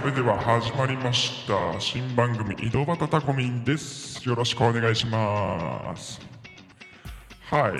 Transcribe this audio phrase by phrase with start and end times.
[0.00, 1.78] それでは始まりました。
[1.78, 4.26] 新番組、井戸端タコミンです。
[4.26, 6.18] よろしくお願いします。
[7.50, 7.72] はい、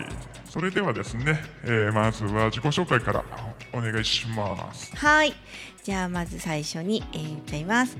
[0.44, 3.24] それではですね、えーまずは自己紹介から
[3.72, 4.94] お願いします。
[4.96, 5.32] はい。
[5.82, 7.96] じゃあまず最初に、えー、言っちゃいます。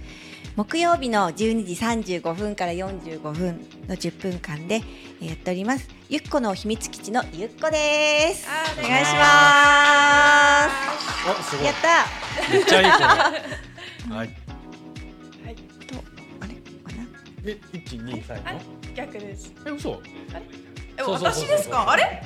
[0.55, 4.83] 木曜日の12時35分から45分の10分間で、
[5.23, 5.89] えーやっております。
[6.11, 8.47] ゆっこの秘密基地のゆっこです。
[8.79, 10.69] お願いしま
[11.49, 11.65] す。
[11.65, 12.53] やった。
[12.53, 13.70] めっちゃいい
[14.09, 14.35] 声はいと
[16.41, 17.43] あれかな？
[17.43, 18.43] で一二三の
[18.95, 19.53] 逆です。
[19.67, 20.01] え嘘？
[20.99, 21.91] え私ですか？
[21.91, 22.23] あれ？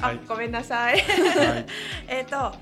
[0.00, 1.00] あ、はいごめんなさい。
[1.00, 1.66] はい
[2.08, 2.54] えっと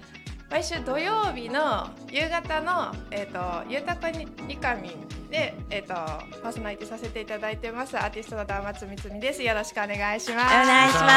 [0.48, 9.42] 毎週土曜日の夕方のえっ、とゆうたこににかみんでえっ、とパーソナリティさせていただいてますアーティストのダーマツミツミです。
[9.42, 10.54] よろしくお願いします。
[10.54, 11.08] お願いします。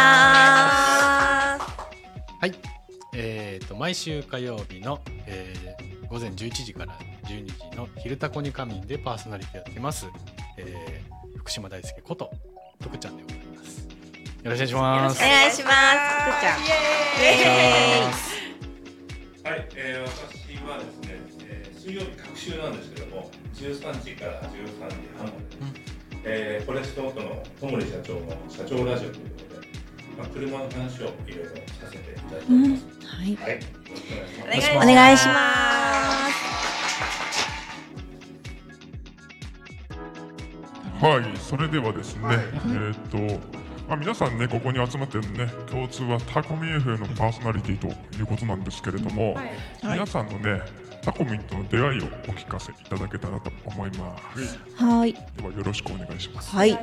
[2.42, 2.55] はい
[3.14, 6.97] えー、と毎週火曜日の、えー午前11時から
[7.30, 10.08] 12時の「昼タコに仮眠」でパーソナリティやってます、
[10.58, 12.31] えー福島大輔こと
[12.80, 13.88] 福ちゃんでございます
[14.44, 15.75] よろしくお願いしますお願いします。
[16.30, 16.59] 福ちゃん。
[16.59, 16.67] イイ
[17.25, 17.41] エーイ。
[17.41, 18.19] エー
[19.41, 19.52] イ。
[19.52, 21.08] はい、えー、私はですね、
[21.49, 29.67] えー、水曜日各週なんですけども、13時から13時半まで、えー、フォレストオートの小森社長の社長ラジオということで、
[30.17, 32.86] まあ、車の話をいろいろさせていただいております。
[33.08, 33.36] はい。
[33.36, 33.59] はい、よ
[33.89, 34.87] ろしくお願いします。
[34.87, 35.33] お願いしま
[37.26, 37.28] す。
[41.02, 43.17] はい、それではですね、えーっと、
[43.87, 47.87] まあ、皆さんね、ここに集まってるね、共通はタコミ FM のパーソナリティと
[48.17, 49.49] いうことなんですけれども、はい。
[49.83, 50.61] 皆さんのね、
[51.02, 54.60] タコミンとの出会いをお聞かせいただけたらと思います。
[54.76, 55.14] はい。
[55.14, 56.55] ではよろしくお願いします。
[56.55, 56.77] はい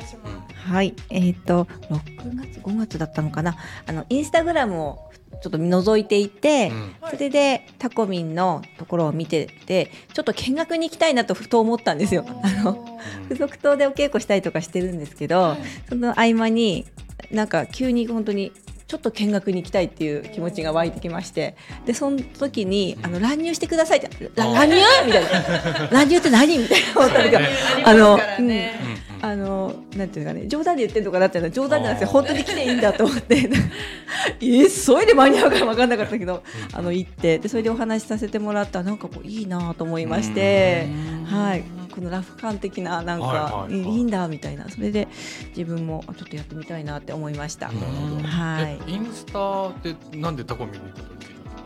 [0.69, 3.57] はい、えっ、と6月5月だったのかな
[3.87, 5.11] あのインスタグラムを
[5.43, 12.25] ちょっと覗いていて、うんそれでタコミンのところを見ててちょっと見学に行きたいなとふと思ったんですよ。
[12.43, 15.57] あの付属棟でお稽古したりとかしてるんですけど、
[15.89, 16.87] その合間に
[17.31, 18.53] なんか急に本当に
[18.87, 24.77] ちょっと見学に行きたいっていう気持ちが湧いてきましてでその時にあの乱入してくださいって乱入
[25.07, 25.89] みたいな。
[25.91, 27.37] 乱入って何みたいな思ったんで。
[27.85, 29.07] ああのからね。
[29.23, 33.51] あのなんていうのかね冗談で言ってるのかなっていうのは冗談じゃなくて本当に来ていいんだと思って。
[34.41, 36.43] えそれで間に合うか分かんなかったけど
[36.73, 40.87] あの行ってでそれでお話しさせてもらったらなんかこういいなと思いまして。
[41.25, 41.65] はい
[41.97, 43.81] このラフ感的ななんはいかはいはい。
[43.81, 44.69] いいんだみたいな。
[44.69, 45.09] それで
[45.57, 47.71] 自分もあちょっとやってみたいなって思いました。
[47.71, 48.79] うんはい。
[48.87, 51.57] えインスタってなんでタコミンにたどり着いたんです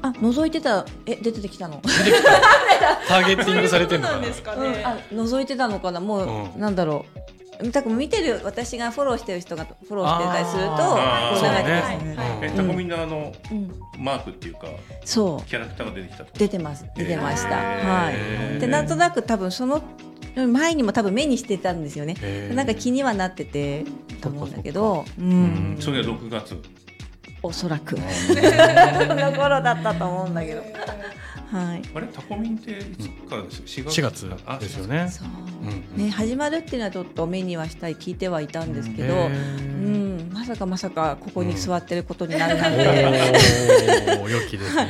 [0.00, 0.86] かあ覗いてた。
[1.04, 1.82] え出てきたの？
[1.82, 2.30] 出てきた。
[3.08, 4.58] ターゲティングされてるんですかん。
[4.58, 6.00] あ覗いてたのかな？
[6.00, 6.60] もう、うん。
[6.60, 7.37] なんだろう
[7.72, 10.76] 多分見てる私がフォローしてる人がフォローしてたりすると
[11.38, 12.14] そうね。
[12.14, 12.38] ね。
[12.42, 14.68] え、タコミンのあのうん、マークっていうか、
[15.04, 15.48] そう。
[15.48, 16.38] キャラクターが出てきたと。
[16.38, 16.84] 出てます。
[16.96, 18.12] 出てました、は
[18.56, 18.60] い。
[18.60, 19.82] でなんとなく多分その
[20.46, 22.14] 前にも多分目にしてたんですよね。
[22.54, 23.84] なんか気にはなってて
[24.20, 25.04] と思うんだけど。
[25.18, 25.74] ううん。
[25.74, 25.76] ん。
[25.80, 26.56] それが6月。
[27.42, 27.96] おそらく。
[27.96, 30.62] の頃だったと思うんだけど。
[31.50, 31.82] はい。
[31.94, 35.08] あれ、タコミンっていつからです4月？4月あですよね。
[35.10, 35.28] そう。
[35.62, 44.82] うんね始まるっていうのはちょっと目にはしたい聞いてはいたんですけど、へうーん、まさかまさかここに座ってることになるなんおて、ー良きですね。
[44.82, 44.88] は い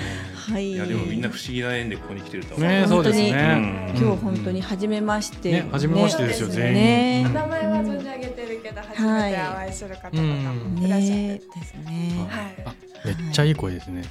[0.57, 2.69] いや、でもみんな不思議な縁でここに来てると思う。
[2.69, 11.61] ねそうですねうん今日本当に初めまして、ね初めましてですよね全員名前は存じ上げてるけど初めてお会いする方とかもいらっしゃねって。
[11.61, 12.27] ですね。
[12.31, 12.55] はい。
[12.65, 12.75] あ
[13.05, 14.03] めっちゃいい声ですね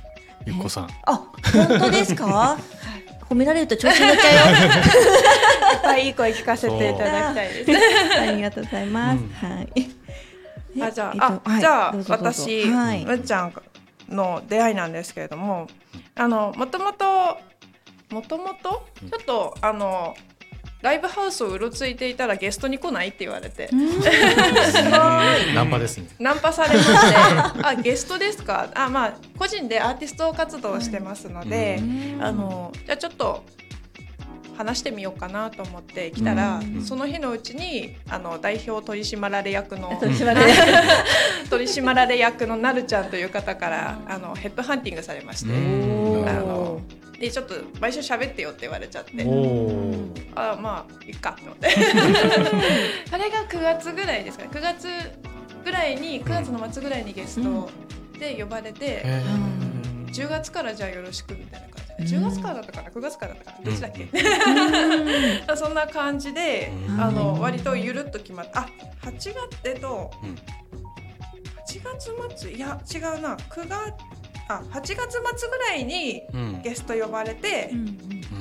[0.45, 2.57] ゆっこさんあ、本当ですか？
[3.29, 7.71] 褒められると調子に乗っちゃいっぱいいい声聞かせていただきたいです。
[7.71, 7.79] うよ。
[8.21, 9.19] ありがとうございます。
[9.19, 9.67] うんはい。
[10.81, 13.53] あじゃあ、えっとはいあじゃあ私、はいむっちゃん
[14.09, 15.67] の出会いなんですけれども
[16.17, 17.37] あのもともと
[18.11, 20.15] もともとちょっとあの
[20.81, 26.07] ライブハウスをうろついていたらゲストに来ないって言われて、 ナンパですね。
[26.19, 27.15] ナンパされまして
[27.65, 28.69] あゲストですか？
[28.75, 31.79] あまあ個人でアーティスト活動をしてますので、
[32.21, 33.43] あのじゃあちょっと
[34.57, 46.27] 話してみようかなと思って来たら、うんその日のうちにあの代表取締役の 取締役のなるちゃんという方からあのヘッドハンティングされまして、うん。
[46.27, 46.81] あの
[47.19, 49.11] でちょっと毎週喋ってよって言われちゃって。
[50.35, 51.67] あまあいっかと思って。
[53.11, 54.49] あれが9月ぐらいですかね。
[54.51, 54.87] 9月
[55.63, 57.69] ぐらいに9月の末ぐらいにゲスト
[58.19, 59.23] で呼ばれて、え
[60.11, 63.65] 10月からじゃあよろしくみたいな感じ10月からだったかな？9月からだったかな？
[63.65, 65.57] どっちだっけ、うん。
[65.57, 67.01] そんな感じで、うん。
[67.01, 68.67] あの割とゆるっと決まってあ
[69.01, 69.33] 8月
[69.63, 70.29] えっとうん。
[70.29, 72.51] 8月末？
[72.51, 73.35] いや違うな。
[73.35, 73.93] 9月
[74.49, 76.61] あ8月末ぐらいにうん。
[76.61, 77.97] ゲスト呼ばれて、うん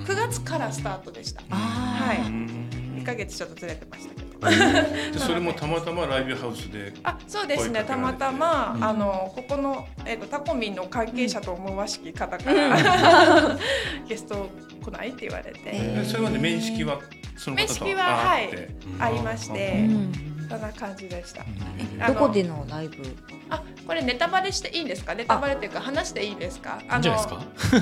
[0.07, 2.19] 9月からスタートでした、あはい。
[2.19, 4.26] ー1ヶ月ちょっとずれてましたけど。
[4.51, 7.85] でそれもたまたまライブハウスであそうですね。
[7.85, 8.85] たまたま、うん。
[8.85, 13.59] あのここの、えー、とタコミンの関係者と思わしき方から、
[14.09, 14.49] ゲスト
[14.85, 17.01] 来ないって言われて、えそれまで面識は
[17.37, 18.57] その方と面識はあって。
[18.57, 21.45] うんありまして、うんそんな感じでした。
[22.13, 22.97] どこでのライブ？
[23.51, 25.15] あこれネタバレしていいんですか？
[25.15, 26.79] ネタバレっていうか話していいですか？
[26.81, 27.81] いいんじゃないです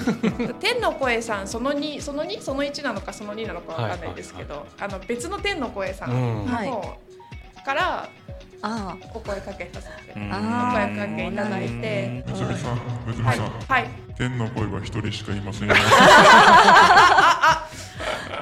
[0.49, 0.55] か？
[0.61, 6.15] 天の声さんその2その2その1なのかその2なのかわかんないですけど、はいあの別の天の声さんう
[6.45, 6.47] ん。
[6.47, 6.99] の方
[7.65, 8.09] から
[8.63, 10.31] あお声かけさせて、うん。
[10.31, 12.77] おあ声かけいただいて、むつみさん
[13.07, 13.37] むつみはい。
[13.37, 13.89] さん、はい。
[14.17, 15.75] 天の声は一人しかいませんよ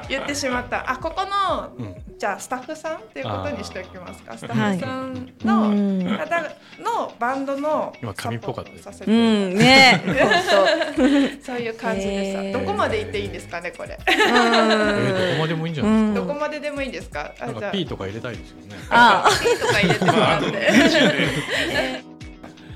[0.09, 0.89] 言ってしまった。
[0.89, 1.95] あここのうん。
[2.17, 4.37] じゃあスタッフさんっていうことにしておきますか？
[4.37, 6.41] スタはいッフさんうのん方
[6.81, 10.01] のバンドの今紙っぽかったさせてうんね。
[11.43, 12.53] そういう感じでした、へー。
[12.53, 13.97] どこまで行っていいんですかねこれ？
[14.07, 17.33] えーどこまでもいいんじゃないですどこまででもいいですか？
[17.37, 17.71] かなんかあじゃあ。
[17.71, 18.75] P とか入れたいですよね。
[18.89, 20.49] あピーとか入れてもらって。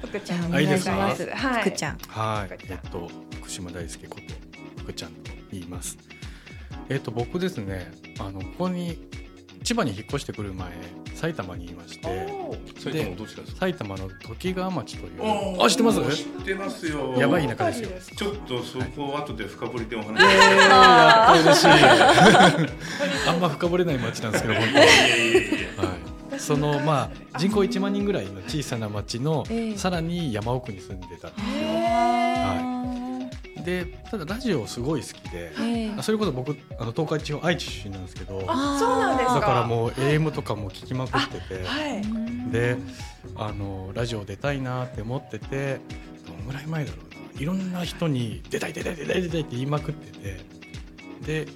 [0.07, 0.45] 福ちゃん。
[0.47, 1.23] お願いします。
[1.25, 1.62] すはい。
[1.62, 1.97] 福ちゃん。
[2.07, 2.53] はい。
[2.69, 4.21] えっと福島大輔こと
[4.81, 5.97] 福ちゃんと言います
[6.89, 8.98] えっと僕ですねあのここに
[9.63, 10.72] 千葉に引っ越してくる前
[11.13, 13.60] 埼玉にいましておーそれともどちらですか？
[13.62, 15.22] 埼玉のときがわ町という。
[15.63, 16.16] あ知ってます？
[16.16, 17.16] 知ってますよ。
[17.18, 18.16] やばい田舎ですよ。
[18.16, 20.24] ちょっとそこを後で深掘りでお話し。
[20.24, 21.68] えー、やっと嬉しい。
[23.28, 24.86] あんま深掘れない町なんですけど本当は、
[26.31, 29.78] はい、そのまあ人口1万人ぐらいの小さな町のええ。
[29.78, 31.33] さらに山奥に住んでたで
[34.10, 39.42] ただラジオすごい好きでえそれこそ僕あの東海地方愛知出身なんですけどだあそうなんですか。
[39.42, 42.52] からもう AM とかも聞きまくっててはい。
[42.52, 42.78] で
[43.36, 45.80] あのラジオ出たいなって思ってて
[46.25, 47.42] どんぐらい前だろうな。
[47.42, 51.52] いろんな人に「出たい出たい出たい出たい」って言いまくっててで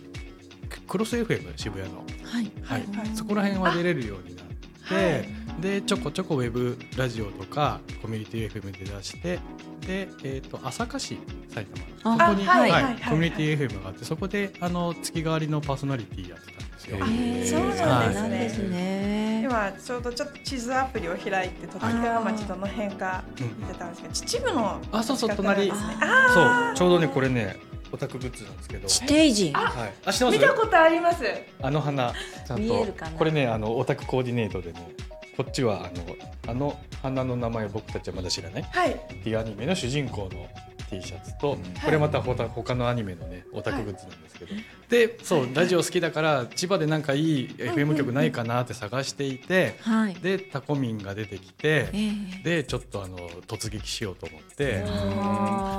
[0.87, 2.51] クロス FM 渋谷の、はい。
[2.63, 2.97] はい。
[2.97, 3.15] はい。
[3.15, 9.39] そこら辺は出れるようになって、はいでちょこちょこウェブラジオとかコミュニティ FM で出して
[9.85, 11.19] で、えー、と朝霞
[11.49, 11.67] 市埼
[12.03, 12.17] 玉。
[12.17, 13.03] あそこに、あはいはいはいはい。
[13.09, 17.59] コミュニティ FM があってそこであの月替わりのパーソナリティやってたんですよ。
[17.59, 18.29] そうなんですね。
[18.29, 25.73] ですね今ちょうどちょっと地図アプリを開いて時川町どの辺か見てたんですけど秩父のあそうそう近くなんですね。
[25.99, 26.13] 隣。
[26.13, 26.75] あそう。
[26.75, 27.57] ちょうどねこれね
[27.91, 29.53] オタクグッズなんですけど、地底人。
[29.53, 30.37] はい、あ知ってます？
[30.37, 31.25] 見たことあります。
[31.61, 32.13] あの花
[32.47, 32.63] ちゃんと。
[32.63, 33.11] 見えるかな。
[33.17, 34.95] これねあのオタクコーディネートでね
[35.37, 36.15] こっちはあの
[36.47, 38.63] あの花の名前僕たちはまだ知らない。
[38.63, 38.91] はい。
[38.91, 40.49] っていうアニメの主人公の
[40.89, 44.51] T シャツと、これまたほた他のアニメのねオタクグッズなんですけど、
[44.89, 50.15] でそうラジオ好きだから千葉でなんかいい FM 局ないかなって探していて、はい。
[50.15, 52.43] でタコミンが出てきてええ。
[52.43, 53.17] でちょっとあの
[53.47, 54.83] 突撃しようと思って。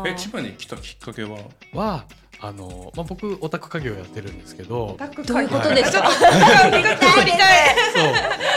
[0.06, 1.38] え千葉に来たきっかけは？
[1.74, 2.06] は
[2.44, 4.96] あの、まあ、僕オタク家業やってるんですけど。
[4.98, 6.02] タックどういうことですか？
[6.02, 6.20] 深
[6.96, 7.76] く掘りたい。
[7.94, 8.12] そう。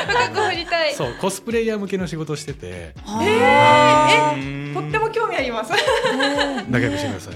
[0.08, 0.94] 深く掘りたい。
[0.96, 2.68] そうコスプレイヤー向けの仕事をしてて。
[2.68, 5.72] えー、えとっても興味あります。
[6.68, 7.36] 仲良くしてください。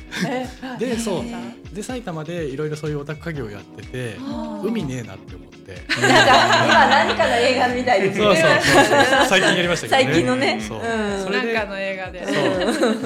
[0.82, 1.22] えでそう。
[1.22, 4.18] ーで埼玉でいろいろそういうオタク家業やってて
[4.63, 5.60] 海ねえなって思って。
[6.01, 8.91] なんか今何かの映画みたいですそうそうねそうそ
[9.24, 9.25] う。
[9.27, 10.13] 最近やりましたけどね。
[10.13, 10.60] 最近のね。
[10.68, 10.79] そう。
[10.79, 11.24] うん。
[11.24, 12.25] それでなんかの映画で。
[12.25, 12.32] そ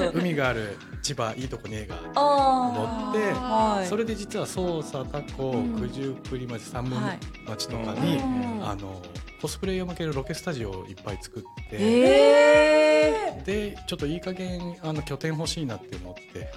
[0.05, 0.11] う。
[0.15, 5.77] 海がある千葉いいとこねえがとあ思ってそれで実は捜査タコん。
[5.79, 8.67] 九十九里町三分はい町とかに、うん。
[8.67, 9.01] あの
[9.41, 12.73] コスプレイヤー向けのロケスタジオをいっぱい作って、え
[13.39, 16.49] えでちょっといい加減あの拠点欲しいなって思って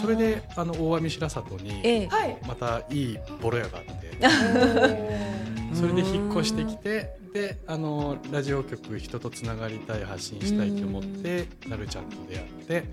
[0.00, 2.08] それであの大網白里に
[2.46, 4.16] またいいボロ屋があって
[5.74, 12.84] それで引っ越してきてであのラジオ局人とつながりたい発信したいと思ってなるちゃんと出会って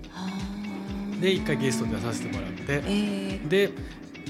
[1.20, 3.70] で一回ゲストで出させてもらってええで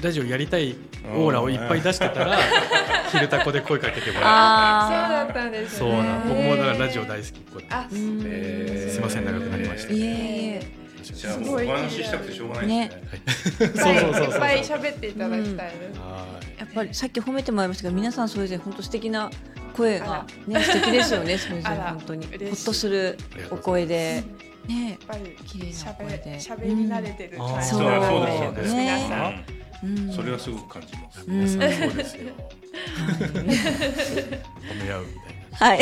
[0.02, 0.76] ラジオやりたい
[1.14, 2.38] オーラをいっぱい出してたら
[3.10, 5.68] 「昼タコ」で声かけてもらっそうあだったんですね。
[5.70, 9.92] てそうなん僕もだからラジオ大好きっ子だあうんえーすいません長くなりました。
[9.92, 10.60] いえ
[11.02, 13.66] じゃあもうすごいお話ししたくてしょうがないですね。
[13.66, 13.66] い。
[13.66, 15.98] っぱいいっぱい喋っていただきたいです。
[16.00, 16.26] は
[16.56, 16.60] い。
[16.60, 19.30] やっぱりさっき褒めてもらいましたが皆さんそれぞれ本当素敵な
[19.74, 22.26] 声がね素敵ですよねそれぞれあら本当に。
[22.26, 23.16] ほっとする
[23.50, 24.22] お声で
[24.68, 24.90] ね。
[24.90, 26.36] やっぱり綺麗な喋声で。
[26.38, 27.68] 喋り慣れてる感じ。
[27.68, 28.82] そうなのそうですでね。
[28.84, 29.44] 皆さん。
[29.84, 30.12] うん。
[30.12, 31.24] それはすごく感じます。
[31.26, 32.32] 皆さんうんそうですよ。
[33.08, 35.66] 褒め合うみたいな。
[35.66, 35.80] はい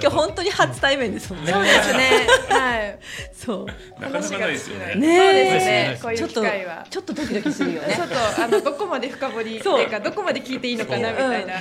[0.00, 1.52] 今日本当に初対面ですもんね。
[1.52, 2.26] そうですね。
[2.48, 2.98] はい。
[3.32, 3.66] そう。
[4.00, 4.94] なかなかないですよね。
[4.96, 5.18] ね。
[5.18, 5.98] そうですね。
[6.02, 6.86] こういうちょっと機会は。
[6.90, 7.94] ちょっとドキドキするよね。
[7.94, 11.54] ちょっとあのどこまで深掘りっていうかどこまで聞いていいのかなみたいな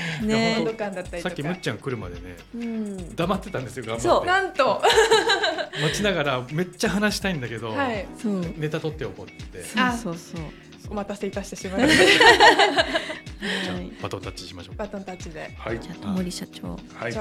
[0.60, 1.30] 温度感だったりとか。
[1.30, 3.16] さっきむっちゃん来るまでねうん。
[3.16, 4.26] 黙ってたんですよ頑そう。
[4.26, 4.82] なんと。
[5.82, 8.06] 待ちながらめっちゃ話したいんだけど、はい。
[8.22, 8.42] そう。
[8.58, 10.42] ネタ取っておこうってあそうそう
[10.90, 14.76] お待たせいたしてしまいましじゃバトンタッチしましょう。
[14.76, 15.54] たバトンタッチで。
[15.58, 15.80] はい。
[15.80, 16.78] じゃあともり社長。
[16.96, 17.14] はい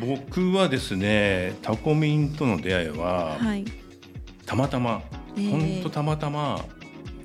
[0.00, 3.64] 僕はですね、タコミンとの出会いは、はい。
[4.46, 5.02] たまたま、
[5.36, 6.64] えー本当たまたま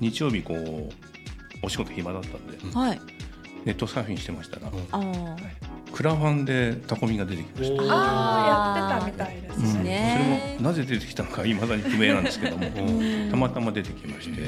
[0.00, 0.92] 日曜日こう
[1.62, 3.00] お仕事暇だったんで、はい。
[3.64, 5.36] ネットサーフィンしてましたら、ああ
[5.92, 7.84] クラファンでタコミンが出てきました。
[7.84, 9.66] やってたみたいですうん。
[9.72, 13.30] それねもなぜ出てきたのか未だに不明なんですけどもうん。
[13.30, 14.42] たまたま出てきまして。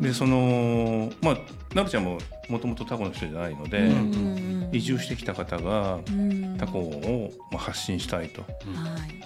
[0.00, 1.38] でそのまあ
[1.74, 2.18] なるちゃんも
[2.48, 3.92] もともとタコの人じゃないので、うんう
[4.52, 6.56] ん移住してきた方がうん。
[6.58, 8.48] タコをまあ発信したいとは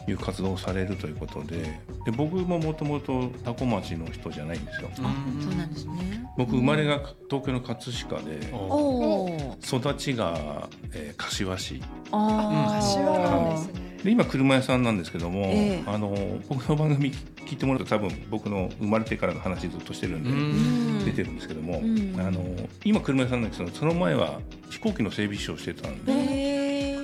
[0.06, 0.10] い。
[0.10, 4.88] いう活動をされるということでで僕ももともとタコ町の人じゃないんですよ。
[4.92, 6.24] あそうなんですね。
[6.38, 15.82] 僕生まれが東京の葛飾でおおお育ちが、えー柏市ああ柏なんですねで今車屋さんなんですけども、ええ。
[15.86, 16.16] あの
[16.48, 21.04] 僕の番組聞いてもらうと多分僕の生まれてからの話ずっとしてるんで、うん。
[21.04, 22.18] 出てるんですけども、うん。
[22.18, 22.42] あの
[22.84, 24.40] 今車屋さんなんですけどその前は
[24.70, 26.20] 飛行機の整備士をしてたんで,、へえ。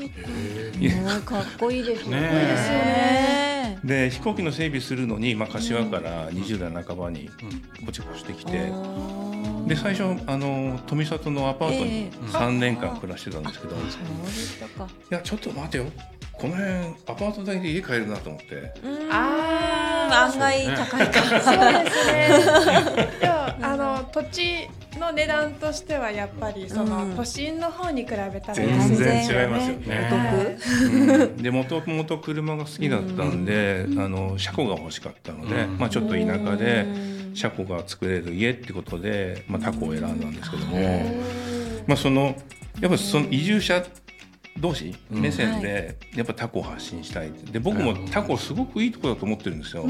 [0.05, 0.91] へいや。
[0.93, 2.21] すごいかっこいいですね。
[2.21, 2.27] で
[2.57, 7.45] すよねで飛行機の整備するのに、まあ、柏から20代半ばにー
[7.81, 7.87] うん。
[7.87, 9.26] こちこちしてきて、あー
[9.67, 14.89] で最初あの富里のアパートえにえ3年間暮らしてたんですけど、いそうでしたか。
[15.11, 15.87] やちょっと待てよ。
[16.33, 18.73] この辺アパート代で家買えるなと思って。
[18.85, 19.09] うん。
[19.11, 23.09] あー案外高いかそうですね。
[23.21, 24.69] でもあの土地
[25.01, 27.17] の値段としてはやっぱりその、うん。
[27.17, 29.87] 都心の方に比べたら全然違いますよね。
[29.87, 30.11] ね。
[30.13, 31.37] おうん。
[31.39, 35.79] でもともと車が好きだったんで、あの車庫が欲しかったので、うん。
[35.79, 41.85] まあ、ちょっと田舎でうん車庫が作れる家ってことで、まあ、タコを選んだんですけども、うん。
[41.87, 42.35] まあ、その
[42.81, 43.85] やっぱその移住者
[44.59, 45.21] 同士うん。
[45.21, 49.87] 目線でやっぱタコを発信したいで僕もタコすごくいいとこだと思ってるんですよ。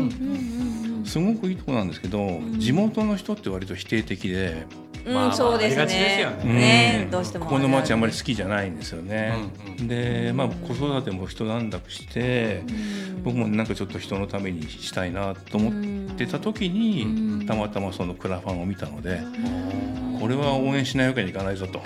[1.05, 6.27] すごくいいとこなんですけど、地元の人って割と否定的で、うんまあまあそうですね。
[6.45, 7.09] ね。
[7.11, 7.47] どうしても。
[7.47, 9.35] ここの町あんまり好きじゃないんですよね。
[9.81, 12.63] でまあ子育ても一段落して、
[13.23, 17.47] 僕もなんかちょっと人のためにしたいなと思ってた時に、うん。
[17.47, 19.21] たまたまそのクラファンを見たので、
[20.19, 21.81] これは応援しないわけにいかないぞと。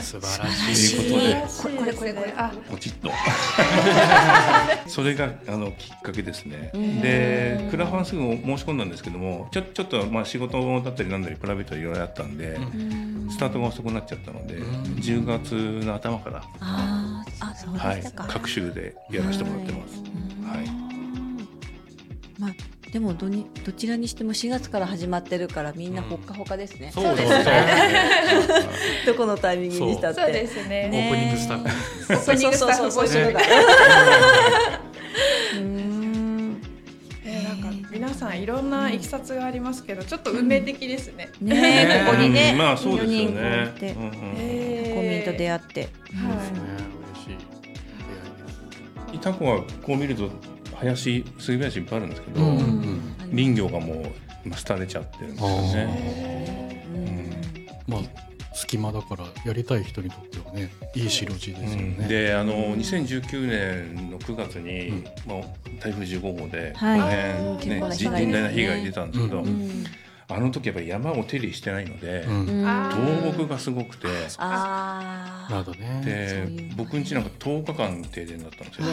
[0.00, 0.96] 素晴らしい。
[0.96, 2.34] ということで素晴らしいですね。
[2.36, 3.10] あポチッと。
[4.88, 6.70] それがあのきっかけですね。
[6.76, 7.00] ん。
[7.00, 12.58] でクラファンすぐ申し込んだんですけどもちょちょっとまあ仕事だったりなんだりプライベートいろいろあったんで、
[13.30, 15.52] スタートが遅くなっちゃったので、10月
[15.84, 20.02] の頭から、あーあそうはいでしたか、各週でやらせてもらってます。
[20.48, 20.66] はい。
[22.38, 27.54] まあでもどにどちらにしても4月から始まってるからみんなほっかほかですね、そうですそうですね。
[29.06, 30.20] どこのタイミングにしたって。
[30.22, 30.32] そう。
[30.32, 31.10] ですオねー。
[31.10, 31.64] プニングスタッフ。
[32.14, 33.40] オープニングスタッフ募集だ
[35.54, 36.62] うーん。
[37.24, 41.28] えーなんか皆さんいろんないきさつがありますけどちょっと運命的ですね。
[41.42, 43.76] ねえねここにね、うんまあそうですよ4人こねう。
[43.76, 43.90] して。
[43.92, 44.10] うん
[44.98, 45.90] コミンと出会って、はい。
[45.90, 45.92] ね。
[47.12, 47.32] 嬉しい。
[47.32, 50.30] いですイタコはこう見ると
[50.80, 54.12] 林杉林いっぱいあるんですけど、うんうん林業がもう
[54.46, 56.84] 今廃れちゃってるんですよね。
[57.86, 58.00] まあ
[58.54, 65.38] 隙間だからやりたい人にとってはねいい白地ですよね、であの2019年の9月に、まあ、
[65.80, 67.00] 台風15号で、はい。
[67.00, 69.84] この辺、ね結構な被甚大な被害出たんですけど、うんうん
[70.30, 72.62] あの時やっぱり山を手入れしてないので、うん。
[72.62, 72.98] 倒
[73.32, 78.86] 木がすごくて、あなるほどねで僕ん家なんか10日間停電だったんですよ。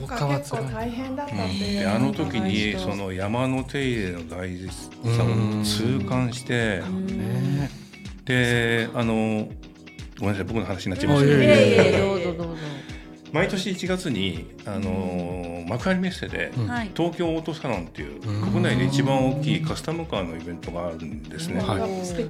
[0.00, 1.50] うわあー10なんか日は大変だったってうん。
[1.52, 4.74] いうであの時にその山の手入れの大事さ
[5.24, 6.82] を痛感して。
[8.24, 9.48] であの
[10.20, 11.26] ごめんなさい僕の話になっちゃいました。
[11.26, 12.56] けど
[13.32, 16.52] 毎年1月にあの幕張メッセで
[16.94, 18.52] 東京オートサロンっていううん。
[18.52, 21.60] 国内で一番大きいカスタムカーのイベントがあるんですね。
[21.60, 21.90] はい。
[21.90, 22.20] でそこ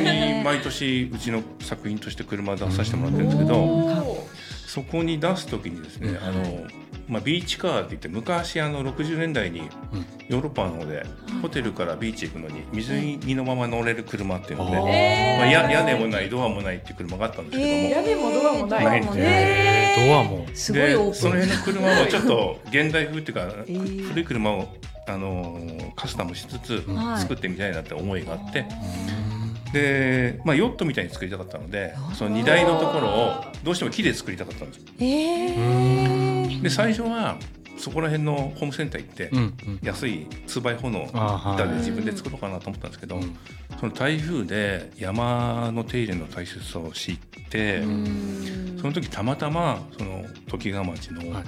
[0.00, 4.26] に毎年うちの作品として車出させてもらってるんですけど
[4.66, 6.66] そこに出す時にですねあの
[7.12, 9.68] まあ、ビーチカーって言って昔あの60年代にうん。
[10.28, 11.04] ヨーロッパの方で
[11.42, 17.90] ホテルからビーチ行くのに水着のまま乗れる車っていうので、まあ、や屋根もないドアもないっていう車があったんですけども、えー。
[17.90, 19.02] 屋根もドアもない。
[19.02, 20.06] ドアもえー。
[20.06, 20.46] ドアも。
[20.54, 21.14] すごいでオープン。
[21.14, 24.08] その辺の車をちょっと現代風っていうか、ー。
[24.08, 24.68] 古い車を、
[25.06, 27.20] あのーカスタムしつつはい。
[27.20, 28.64] 作ってみたいなって思いがあって、
[29.74, 34.82] で、まあ、ヨットみたいに作りたかったのでその荷台のところをどうしても木で作りたかったんですよ。
[35.00, 36.11] えー
[36.60, 37.36] で最初は
[37.78, 39.30] そこら辺のホームセンター行って、
[39.82, 41.78] 安い2倍砲のあ板ではい。
[41.78, 43.36] 自分で作ろうかなと思ったんですけど、うん。
[43.80, 47.18] その台風で山の手入れの大切さを知っ
[47.50, 48.78] て、うん。
[48.80, 51.44] その時たまたまその時ヶ町のはい。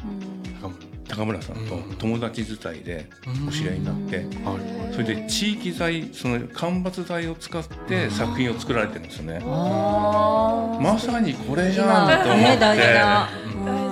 [1.07, 1.41] 高村。
[1.43, 1.97] さんとうん。
[1.97, 3.09] 友達伝いで
[3.47, 4.93] お知り合いになって、はい。
[4.93, 9.41] それで地域材その間伐材を使って作品を作られてるんですよね。
[9.41, 13.84] まさにこれじゃんと思って、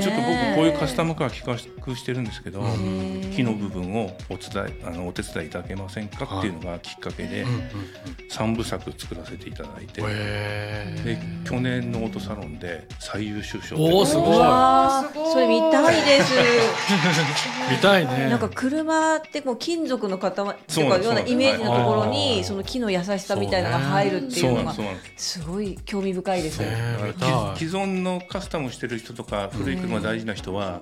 [0.00, 3.32] ちょっと僕こういうカスタムカー企画してるんですけど、うん。
[3.34, 7.64] 木の部分をお伝えあのお手伝いいただけませんかっていうのがきっかけでうんうんうん。
[8.30, 13.76] 3部作作らせていただいて、へで去年のオートサロンで最優秀賞。
[13.76, 14.38] おーすごい。
[14.38, 15.32] わーすごい。
[15.32, 16.34] それ見たいです。
[16.34, 18.28] ー 見たいね。
[18.28, 24.82] なんか車ってこう金属の塊ってそうなんですいうかようなイメージのところにその木の優しさみたいなのが入るっていそううのがなんで
[25.16, 25.42] す。
[25.42, 26.60] ごい興味深いです。
[26.60, 26.76] ね。
[27.56, 30.80] 既存のカスタムしてる人とか古い車大事な人は、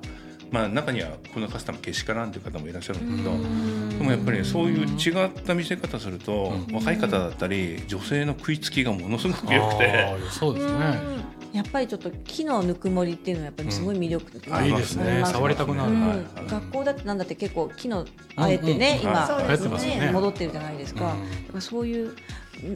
[0.50, 6.74] まあ、中にはこのカスタムけしからんという方もいらっしゃるんだけど、でもやっぱりねそういう違った見せ方すると、うん。
[6.74, 10.06] 若い方だったり女性の食いつきがものすごく良くて。
[10.30, 15.22] そうですねやっぱりちょっと木のぬくもりっていうのはやっぱりすごい魅力的ありいいですね。
[15.24, 15.92] 触りたくなる。
[15.92, 16.08] うん。
[16.08, 16.16] はい。
[16.18, 19.10] はい学校だってなんだって結構木のあえてね、うん。
[19.10, 21.16] うんそう今、です流行ってますよね戻ってるじゃないですか,、
[21.54, 21.60] うん。
[21.60, 22.16] そういう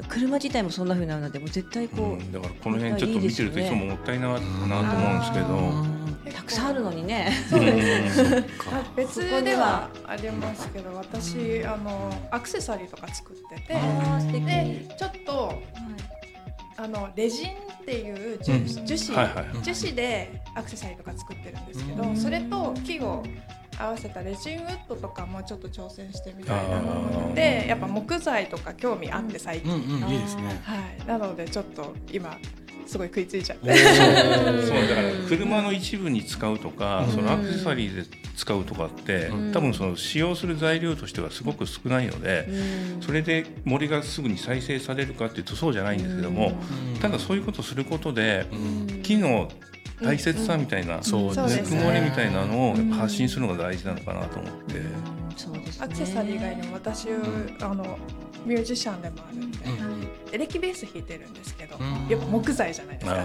[0.08, 2.32] 車自体もそんな風になるのでもう絶対こう、うん。
[2.32, 6.02] だからこの辺ちょっと見てるといつももったいななと思うんですけど。
[6.30, 7.32] たくさんあるのにね。
[7.50, 15.62] そうですねうん あ別ではありますけど私あのアクセサリーとか作っててでちょっと
[16.76, 18.66] あのレジンっていう樹,、うん。
[18.86, 22.16] 樹脂、はいはい樹脂でアクセサリーとか作ってるんですけど、うん。
[22.16, 23.22] それと木を
[23.78, 30.60] 合わせたレジンウッドとかもちょっと挑戦してみたいなと思ってやっぱ木材とか興味あって最近、うんうんいいですね。
[30.64, 32.36] はい、なのでちょっと今
[32.86, 33.74] すごい食いついちゃって。
[33.74, 37.12] そうだから車の一部に使うとか、うん。
[37.12, 39.52] そのアクセサリーで使うとかって、うん。
[39.52, 43.02] 多分その使用する材料としてはすごく少ないので、うん。
[43.02, 46.52] それで森がすぐに再生されるかっていうとそうじゃないんですけども、
[46.94, 47.00] うん。
[47.00, 49.02] ただそういうことをすることでうん。
[49.02, 49.48] 木の
[50.02, 51.78] 大切さみたいな、そうそうですね。
[51.78, 54.74] ぬくもりみたいなのを発信するのが大事なのかなと思って、
[55.36, 55.84] そうですね。
[55.86, 57.08] アクセサリー以外にも私、
[57.60, 57.98] あの
[58.44, 59.58] ミュージシャンでもあるんで、
[60.32, 62.08] エレキベース弾いてるんですけど、うん。
[62.08, 63.16] やっぱ木材じゃないですか、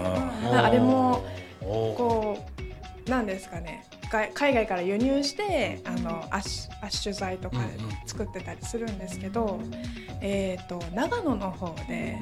[0.52, 1.24] ああれも
[1.60, 2.67] こう
[3.08, 3.84] なんですかね。
[4.10, 7.64] 外海外から輸入してあのアッシュアッシュ材とかで
[8.06, 9.60] 作ってたりするんですけど、
[10.20, 12.18] えー、と長野の方で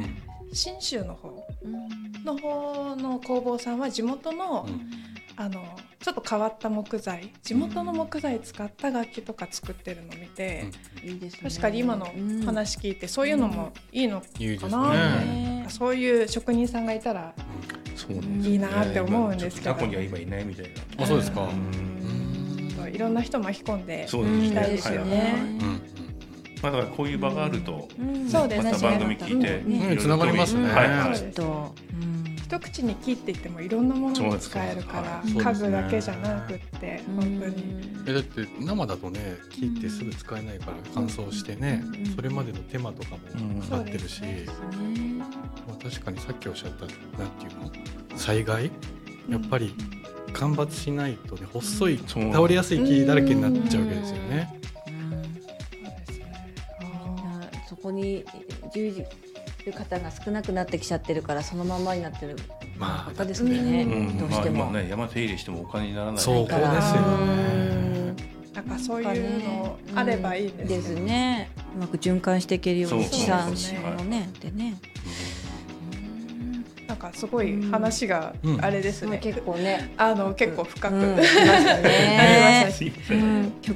[0.52, 1.46] 信州の方
[2.24, 4.90] の方の工房さんは地元の,、うん。
[5.36, 5.62] あの
[6.00, 10.66] ちょっと変わった木材地元の木材使った楽器とか作ってるのを見て、
[11.02, 11.50] いいですね。
[11.50, 12.06] 確かに今の
[12.44, 14.26] 話聞いて、そういうのもいいのか
[14.68, 15.16] な。
[15.18, 15.66] って、ね。
[15.68, 17.34] そういう職人さんがいたら
[18.06, 18.50] そうなんですよね。
[18.50, 19.74] いいなって思うんですけど。
[19.74, 20.66] 過去には今いないみたい
[20.96, 21.04] な。
[21.04, 21.42] あそうですか。
[21.42, 22.94] うん。
[22.94, 24.44] いろんな人巻き込んでそうですね。
[24.44, 25.34] 行きたいですよね。
[26.62, 28.28] まあだからこういう場があると、うん。
[28.28, 28.72] そうですね。
[28.72, 30.68] また番組聞いて、つながりますね。
[30.68, 31.02] はいはい。
[31.02, 32.15] そうですねと、うん
[32.46, 37.96] 一口に木って言ってもいろんなものに使えるからそうです家具だけじゃなくって本当に。
[38.06, 42.06] えだって生だとね木ってすぐ使えないから乾燥してねうん。
[42.14, 44.52] それまでの手間とかもかかってるし、そうです
[45.18, 45.26] ま
[45.74, 46.86] あ、確かにさっきおっしゃった
[47.20, 48.16] なんていうの？
[48.16, 48.70] 災害？
[49.28, 49.74] やっぱり
[50.32, 54.60] 間伐しないとね細い倒れやすい木だらけになっちゃうわけですよね。
[57.68, 58.24] そこに
[58.72, 59.04] 従事
[59.66, 62.36] する方が少なくなってきちゃってるからそのままになってる。
[62.78, 64.18] まあ方ですね、うん。
[64.18, 64.58] どうしても。
[64.58, 68.22] まあ今ね山手入れしてもお金にならないそうこからですようんね。
[68.54, 70.56] なんかそういうのあればいいん。
[70.56, 71.50] ですね。
[71.74, 74.76] うまく循環していけるように地産地消のねでね。
[77.10, 79.18] かすごい話があれですね。
[79.18, 79.92] 結構ね。
[79.96, 82.72] あの結構深くうん、来ましたね。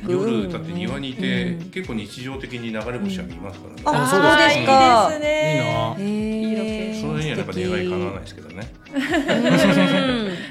[0.08, 1.70] 夜だって庭にいて、うん。
[1.70, 5.12] 結構日常的に流れ星は見ますからね、あそうですか。
[5.14, 8.72] いいですいいロケその辺にはやっぱ願い叶わないですけどね。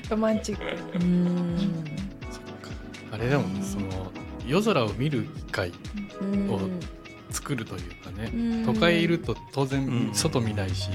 [0.10, 0.64] ロマンチック。
[3.12, 4.12] あれでもその
[4.48, 5.72] 夜空を見る機会
[6.22, 6.50] うん。
[6.50, 6.60] を
[7.32, 8.74] 作るというかね、うん。
[8.74, 10.14] 都会いると当然うん。
[10.14, 10.90] 外見ないし、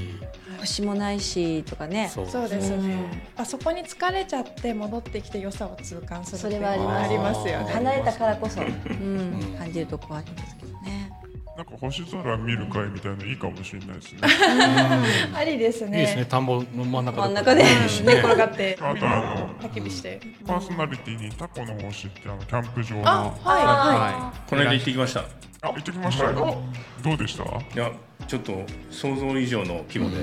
[0.64, 2.10] 星もないしとかね。
[2.12, 2.28] そう。
[2.28, 2.88] そうですうん。
[2.88, 2.96] ね。
[3.36, 7.08] あそこに疲れちゃって戻ってきて良さを痛感するそれはあります。
[7.10, 7.72] ありますよね。
[7.72, 9.54] 離れたからこそ、うん。
[9.54, 9.56] ん。
[9.58, 11.10] 感じるとこはあるんですけどね。
[11.56, 14.20] なんか星空見る会みたいなのいいかもしれないですね。
[15.32, 16.00] ありですね。
[16.00, 16.24] いいですね。
[16.24, 18.76] 田んぼの真ん中真ん中で寝ね転がって。
[18.80, 20.20] あとあの焚き火して。
[20.44, 23.08] パーソナリティにタコの星ってあのキャンプ場の。
[23.08, 23.64] あ、はい。
[23.64, 25.24] ははこの間行ってきました。
[25.64, 26.62] いあ行ってきましたよ。
[27.02, 27.44] どうでした？
[27.78, 27.90] や、
[28.26, 30.16] ちょっと想像以上の規模で、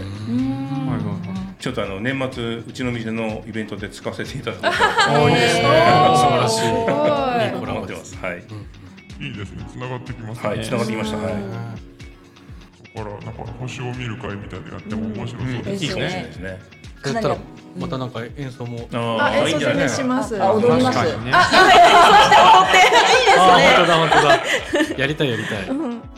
[1.60, 4.76] ちょっとあの年末うちの店のイベントで使わせていただこ
[5.16, 6.62] うおいいですね素晴らしい
[7.60, 8.18] コラボで思ってますす。
[8.18, 8.44] はい。
[9.20, 9.66] いいですね。
[9.72, 10.50] 繋がってきますね。
[10.50, 11.18] はい、繋がってきました。
[11.18, 11.34] はい。
[11.34, 15.84] そこからなんか星を見る会みたいなのやっても面白そううんです。
[15.86, 16.60] いいかもしれないですね。
[17.04, 17.38] そうやったら
[17.78, 19.90] またなんか演奏もあ、あー演奏全。
[19.90, 20.42] します。
[20.42, 21.00] あ踊ります。
[21.00, 21.32] 確かにね。
[21.34, 22.68] あ
[23.38, 24.40] 本当だ本当だ。
[24.98, 25.58] やりたいやりたい。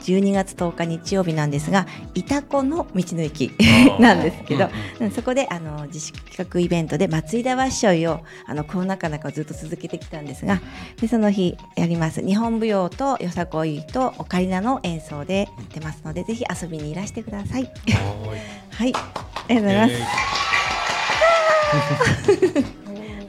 [0.03, 3.99] 12月10日日曜日なんですがイタコの道の駅ー。
[4.01, 4.65] なんですけど、
[4.99, 10.59] うんうんそこであの自主企画イベントで松井田わっしょいをあのコロナ禍の中ずっと続けてきたんですが
[10.99, 12.25] でその日やります。
[12.25, 17.63] 日本舞踊とよさこいとオカリナの演奏でやってますのでぜひ遊びにいらしてください。
[17.63, 17.69] は
[18.71, 20.52] はい、ありがとうございます。
[21.73, 22.63] え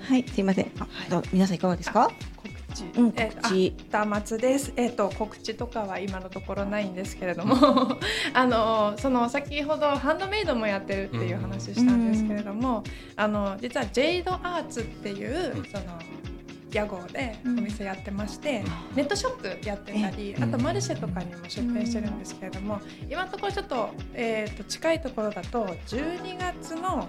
[0.09, 0.70] はい、すいません。
[0.78, 2.11] あ、どう皆さんいかがですか？
[2.37, 2.85] 告知。
[2.98, 3.30] うんえ
[3.90, 4.72] 告知です。
[4.76, 7.57] えっ、と告知とかは今のところないんですけれども、
[8.35, 12.85] あのその先ほどハンドメイドもやってるっていう話したんですけれども、
[13.16, 15.64] あの実はジェイドアーツっていう、うん。
[15.64, 15.85] その
[16.72, 18.96] 屋号でお店やってまして、うん。
[18.96, 20.42] ネットショップやってたり、うん。
[20.42, 27.09] あとマルシェとかにも出店してるんですけれども、今のところちょっと,、えー、と近いところだと12月の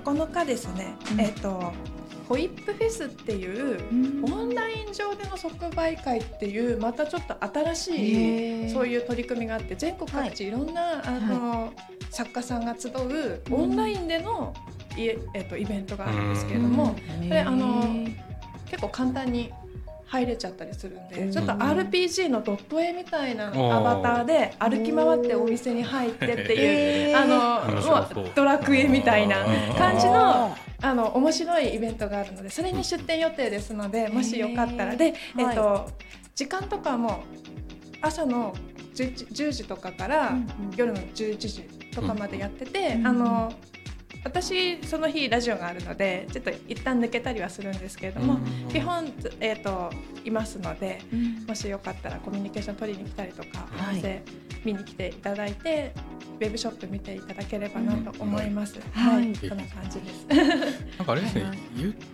[0.00, 1.20] 9日ですね、うん。
[1.20, 1.72] えっ、と
[2.28, 3.80] ホイップフェスっていう
[4.22, 8.72] オンライン上での即売会っていうまたちょっと新しへいー。
[8.72, 10.50] そういう取り組みがあって全国各地い。
[10.50, 11.72] ろんな、あの
[12.10, 14.54] 作家さんが集うオンラインでの
[14.96, 17.84] いええっとイベントがあるんですけれども、これあの
[18.66, 19.52] 結構簡単に
[20.10, 21.32] 入れちゃったりするんで、うん。
[21.32, 28.26] ちょっと RPG のドット絵みたいなアバターで歩き回ってお店に入ってっていう、あの面もう。
[28.26, 29.74] うドラクエみたいなうん。
[29.76, 34.96] 感じのあの面白いイベントがあるのでそれに出店予定ですのでもしよかったら。
[34.96, 35.88] で、えっと
[36.34, 37.22] 時間とかも
[38.02, 38.52] 朝の
[38.94, 40.32] 10, 時10時とかから
[40.76, 41.62] 夜の11時
[41.94, 43.06] とかまでやってて、うん。
[43.06, 43.52] あの
[44.24, 48.68] 私その日ラジオがあるのでちょっと一旦抜けたりはするんですけれども、うん。
[48.68, 49.90] 基本、えー、と
[50.24, 51.46] いますのでうん。
[51.46, 53.94] もしよかったらコミュニケーション取りに来たりとか、はい。
[53.94, 54.22] お店
[54.64, 55.94] 見に来ていただいて
[56.38, 58.78] ウェブショップ見ていただければなと思います。
[58.92, 59.36] はい、はい。
[59.36, 60.26] こんな感じです。
[60.98, 61.50] なんかあれですね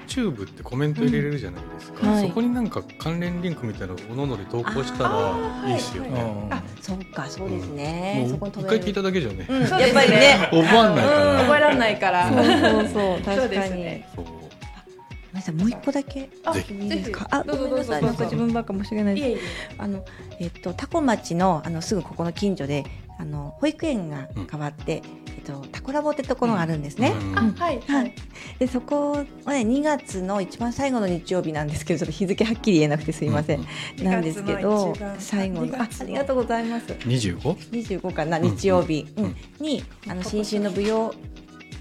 [0.07, 2.14] YouTube ってコメント入れれるじゃないですか、うん。
[2.14, 2.29] はい。
[2.29, 5.71] そこになんか関連リンクみたいなのをおのので投稿したらい。
[5.73, 6.33] いですよね、はい。
[6.51, 8.27] あ、そうか、そうですね。
[8.29, 10.49] そこもう一回聞いただけじゃね、やっぱりね。
[10.51, 11.38] 覚わんないから、うん。
[11.38, 12.28] 覚えられないから。
[12.28, 14.04] そうそう 確かに。
[14.16, 14.22] ご
[15.32, 16.30] めんなさい、もう一個だけ。
[16.44, 17.26] あぜひいいですか。
[17.30, 19.42] あ、どうぞごめんなさい、どうんか自分ばっか申し訳ないです。
[19.76, 20.04] あの、
[20.40, 22.85] えっと、タコ町の、あの、すぐここの近所で。
[23.18, 27.14] あの、保育園が変わって、えっと、タコラボってところがあるんですね。
[27.32, 28.12] うはいははいい。
[28.59, 33.64] で、そこはね、2月の一番最後の日曜日なんですけど、ちょっと日付はっきり言えなくてすいません。
[34.02, 36.87] なんですけ2ど最後の、2あありがとうございます。
[36.87, 37.40] 25?
[37.40, 41.14] 25かな日曜日、うんうんにあの新春の舞踊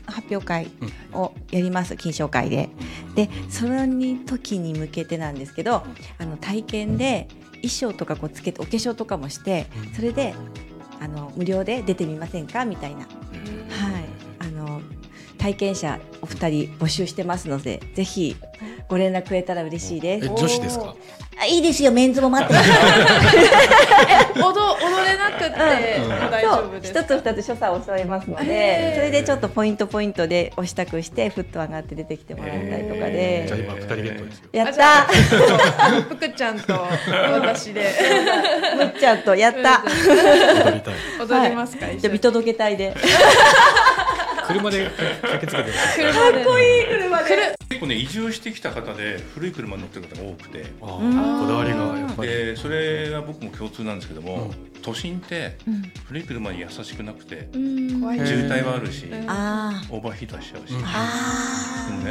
[0.08, 0.70] 発表会
[1.14, 1.20] うん。
[1.20, 2.70] をやります金賞会で。
[3.16, 3.86] でその
[4.26, 5.84] 時に向けてなんですけど
[6.18, 10.34] あの体験で衣装とかこうつけてお化粧とかもしてそれで
[11.00, 12.66] あの無料で出てみませんか？
[12.66, 13.08] みたいな、はい、
[14.40, 14.82] あの
[15.38, 18.36] 体験者お二人募集してますのでぜひ
[18.90, 20.28] ご連絡くれたら嬉しいです。
[20.28, 20.96] え女子ですか？
[21.46, 22.70] あいいですよメンズも待ってます。
[24.36, 26.10] 踊踊れなくてうん。
[26.10, 26.92] も大丈夫です。
[26.94, 28.96] 一つ二つ所作を添えますのへでー。
[28.96, 34.50] それでちょっとポイントポイントで押したくしてフット上がって出てきてもらったりとかじゃ今2人ゲットですよ。
[34.52, 34.86] やったた。
[36.10, 36.74] ふくちゃんと
[37.32, 37.94] 私で。
[38.78, 40.94] むっちゃんとやった踊りたい。
[41.22, 41.86] 踊りますか？
[41.98, 42.96] じゃあ見届け隊で
[44.48, 44.90] 車で
[45.22, 46.34] 駆けつけてください車で。
[46.34, 47.56] かっこいい車で。
[47.70, 50.66] 結構ね移住してきた方で古い車に乗ってる方が多くて。
[50.80, 50.88] こ
[51.48, 52.30] だわりがやっぱり。
[52.30, 55.58] でそれが僕も共通なんですけども、都心って
[56.08, 57.60] 古い車に優しくなくて渋
[58.12, 60.78] 滞はあるし、うんあオーバーヒートはしちゃうし、で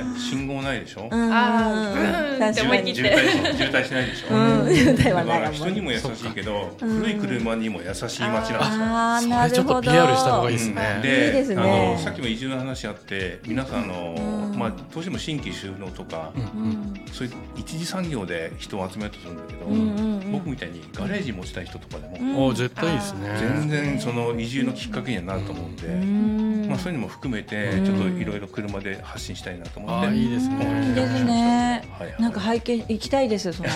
[0.01, 1.33] もね信号ないでしょ、ーうん。
[1.33, 2.47] あー。
[2.47, 2.55] うん。
[2.55, 4.75] 渋滞し渋滞しないでしょ、うん。
[4.75, 9.37] 渋滞はない人にも優しいけど、うん古い車にも優しい街なんですよ。
[9.39, 11.01] それちょっと PR した方がいいですね。
[11.03, 11.09] うん。
[11.09, 11.63] いいですね。
[11.63, 14.59] あのさっきもも移住の話あって皆さんあの、うん。
[14.59, 20.33] まあ、どうしても新規収納とか、うんそういう一次産業で人を集めようとするんだけど、うんうんうん。
[20.33, 22.45] 僕みたいにガレージ持ちたい人とかでも、うん。
[22.47, 23.37] お絶対いいですね。
[23.39, 26.67] 全然その移住のきっかけにはなると思うんで、うん。
[26.69, 27.85] まあ、そういうのも含めてうん。
[27.85, 30.89] ちょっといろいろ車で発信したいなと思って、あいいですね。
[30.89, 31.89] いいですね。
[31.99, 32.09] はい。
[32.09, 33.69] はいなんか拝見行きたいですその。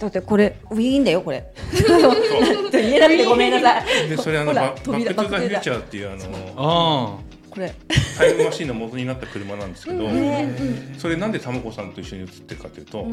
[0.00, 1.44] だってこれウィーンだよこれ。
[2.72, 4.08] 言えなくてごめんなさい。
[4.08, 7.27] でそれあのババック・トゥ・ザ・フューチーャーっていうあのあ
[7.58, 7.74] これ。
[8.16, 10.94] タイムマシンの元になった車なんですけど、ね。
[10.96, 13.06] それなんでたまこさんと一緒に写ってるかというと、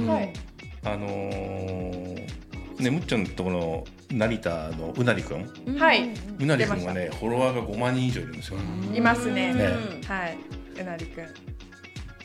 [0.84, 2.46] あのー
[2.80, 5.78] ねむっちゃんのところの成田のうなりくん？
[5.80, 8.60] はい、うなりくんはねフォロワーが5万人以上いるんですよ。
[8.94, 9.54] いますね。
[9.54, 9.70] ね。
[10.06, 10.38] はい、
[10.82, 11.26] うなりくん。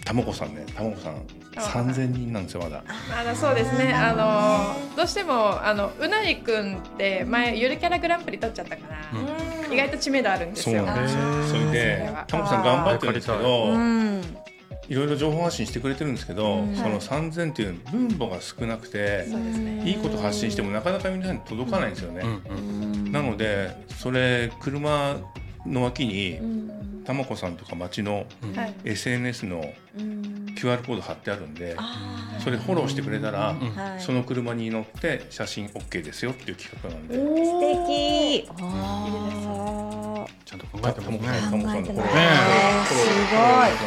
[0.04, 2.84] たまこさんねたまこさん3000人なんですよまだ。
[3.18, 3.92] あのそうですね。
[3.92, 10.78] あのどうしてもあのうなりくんって前ゆるキャラグランプリ取っちゃったから、意外と知名度あるんですよ。
[10.78, 11.14] そうなんです。
[11.14, 12.24] よそれでは。
[12.26, 14.36] たまこさん頑張ってるんですけどうん。
[14.88, 16.74] いろいろ情報発信してくれてるんですけど、うん。
[16.74, 19.26] その3000っていう分母が少なくて。
[19.84, 22.56] いいこと発信してもなかなか皆さんに届かないんですよね、うん。
[22.56, 22.60] う
[23.08, 23.12] ん。
[23.12, 25.16] なのでそれ車
[25.66, 28.74] の脇にうんたまこさんとか町のはい。
[28.84, 29.64] SNS の
[29.98, 30.40] うん。
[30.60, 31.74] QR コード貼ってあるんで
[32.38, 33.54] それフォローしてくれたら、
[33.98, 38.48] その車に乗って写真 OK ですよっていう企画なんで、素敵。
[38.60, 41.50] あちゃんと考えてたまますね。
[41.50, 42.28] こさんたまこさんのフォローね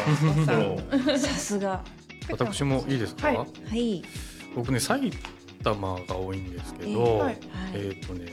[0.08, 0.34] フォロー。
[0.34, 1.84] フォローーさすが。
[2.30, 3.36] 私もいいですか、はい。
[3.36, 4.02] はい。
[4.54, 5.12] 僕ね埼
[5.62, 7.38] 玉が多いんですけど、はい。
[7.74, 8.32] えっ、とね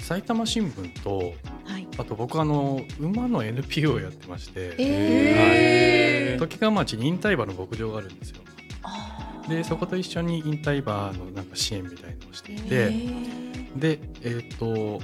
[0.00, 1.32] 埼玉新聞と
[1.64, 1.88] はい。
[1.98, 8.42] あと僕あの馬の NPO をやってまして、え時川町に引退馬の牧場があるんですよ。
[8.82, 13.78] あでそこと一緒に引退馬のなんか支援みたいのをしていーて、へー。
[13.78, 15.00] でえっ、と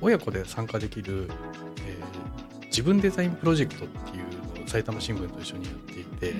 [0.00, 1.28] 親子で参加できる、
[1.86, 2.30] えー
[2.70, 6.34] 自分デザインプロジェクトっていうのを埼玉新聞と一緒にやっていて、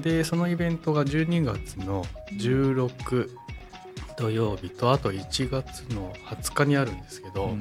[0.00, 3.30] でそのイベントが12月の16
[4.16, 7.56] 土曜日とあと1月の20日にあるんですけど、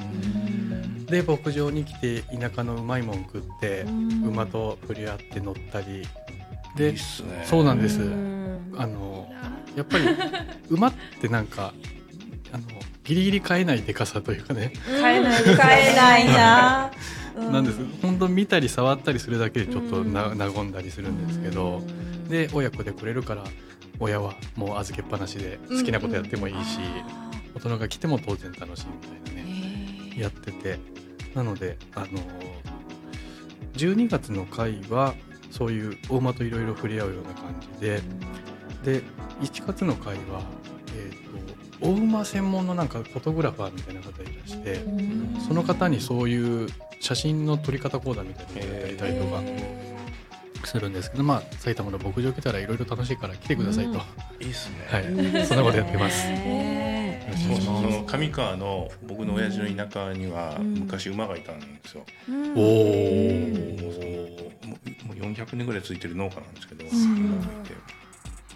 [1.07, 3.85] で牧場に来て田舎のうまいもん食って、
[4.25, 6.01] 馬と触れ合って乗ったり。
[6.01, 6.07] い
[6.75, 6.95] で
[7.45, 8.73] そうなんです、うん。
[8.77, 9.29] あの
[9.75, 10.05] やっぱり
[10.69, 11.73] 馬ってなんか
[12.51, 12.63] あの
[13.03, 15.43] ギリギリ飼えないでかさというかね、買えない。
[15.43, 16.91] 買えないな。
[17.35, 17.79] う なんです。
[18.01, 21.81] 本当見たり触ったりするだけでちょっとな和んだりするんですけど、
[22.29, 23.43] で親子でくれるから
[24.01, 26.79] 親はもう預けっぱなしで好きなことやってもいいし、
[27.55, 31.01] 大人が来ても当然楽しいみたいなねやってて。
[31.35, 32.07] なのであの
[33.73, 35.15] 12月の回は
[35.49, 38.01] そういう大馬といろいろ触れ合うような感じで
[38.83, 39.03] で
[39.41, 40.41] 1月の回は、
[40.95, 44.83] えー、と大馬専門のなんかフォトグラファーみたいな方いらして
[45.47, 46.67] その方にそういう
[46.99, 49.41] 写真の撮り方講座みたいなのをやっていたりとか
[50.67, 54.01] するんですけど、まあ埼玉の牧場来たらいろいろ楽しいから来てくださいと、
[54.39, 56.27] いいっすね、はい、そんなことやってます。
[56.27, 56.91] ね
[57.47, 62.05] そうその上川の僕の親父の田舎には昔馬がいたんですよ、
[62.55, 63.39] おお
[64.67, 68.01] もうもう400年ぐらいついてる農家なんですけど、馬がいて。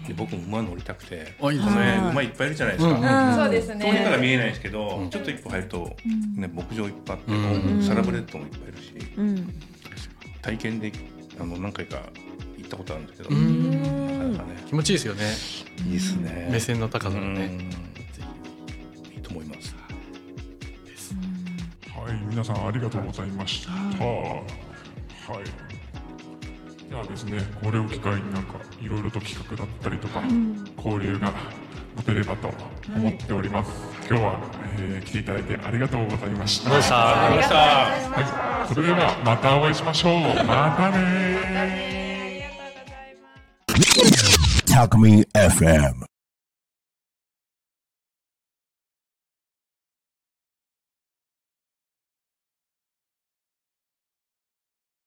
[0.08, 3.86] で僕も馬乗りたくてあいいですこのね辺馬いっぱいいるじゃないですか、うんそうですね。
[3.92, 5.10] 通りから見えないですけど、うん。
[5.10, 5.96] ちょっと一歩入ると、
[6.36, 7.82] ね、牧場いっぱいあって、うん。
[7.82, 9.54] サラブレッドもいっぱいいるしうん。
[10.42, 10.92] 体験で
[11.40, 12.02] あの何回か
[12.58, 14.64] 行ったことあるんですけど、うなんかなかね。
[14.68, 15.24] 気持ちいいですよね。
[15.90, 16.50] いいっすね。
[16.52, 17.46] 目線の高さがね。
[17.46, 19.16] うん。
[19.16, 19.76] いいと思います。
[22.06, 23.72] はい、皆さんありがとうございました。
[23.72, 24.44] は
[25.42, 26.90] い。
[26.90, 30.22] ではですね、これを機会になんかいろいろと企画だったりとか、
[30.78, 31.34] 交流が
[31.98, 32.52] 持てればと
[32.96, 33.95] 思っております。
[34.08, 34.40] 今日は、
[34.78, 36.72] えー来ていただいてありがとうございました。
[36.74, 36.78] あ
[37.30, 37.54] りがとうございます。
[37.54, 40.14] はい、それではまたお会いしましょう。
[40.46, 43.74] またねー。
[43.74, 44.74] ありがとうございます。
[44.74, 46.15] Talk Me FM.